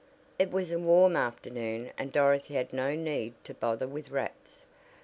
It 0.39 0.49
was 0.51 0.71
a 0.71 0.79
warm 0.79 1.15
afternoon 1.15 1.91
and 1.95 2.11
Dorothy 2.11 2.55
had 2.55 2.73
no 2.73 2.95
need 2.95 3.35
to 3.43 3.53
bother 3.53 3.87
with 3.87 4.09
wraps. 4.09 4.65